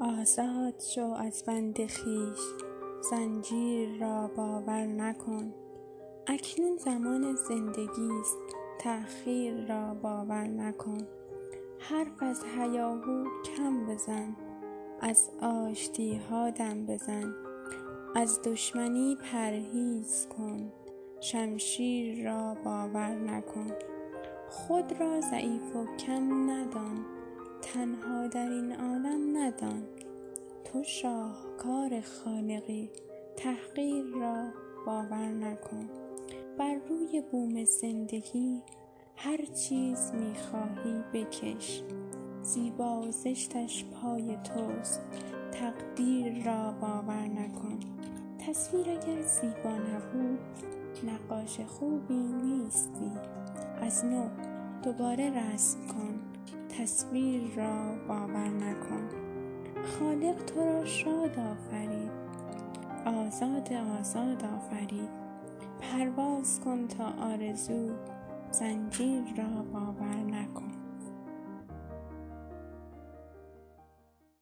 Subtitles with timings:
[0.00, 2.40] آزاد شو از بند خویش
[3.10, 5.54] زنجیر را باور نکن.
[6.26, 8.38] اکنون زمان زندگیست
[8.78, 10.98] تأخیر را باور نکن.
[11.78, 14.36] حرف از هیاهو کم بزن
[15.00, 17.34] از آشتیها دم بزن.
[18.14, 20.72] از دشمنی پرهیز کن
[21.20, 23.70] شمشیر را باور نکن.
[24.50, 27.17] خود را ضعیف و کم ندان.
[27.74, 29.82] تنها در این عالم ندان.
[30.64, 32.90] تو شاهکار خالقی
[33.36, 34.44] تحقیر را
[34.86, 35.88] باور نکن.
[36.58, 38.62] بر روی بوم زندگی
[39.16, 41.82] هر چیز می خواهی بکش.
[42.42, 45.00] زیبا و زشتش پای توست
[45.52, 47.78] تقدیر را باور نکن.
[48.38, 50.38] تصویر اگر زیبا نبود
[51.04, 53.12] نقاش خوبی نیستی.
[53.80, 54.28] از نو
[54.82, 56.27] دوباره رسم کن.
[56.78, 59.08] تصویر را باور نکن.
[59.84, 62.10] خالق تو را شاد آفرید.
[63.06, 65.08] آزاد آزاد آفرید.
[65.80, 67.90] پرواز کن تا آرزو.
[68.50, 69.62] زنجیر را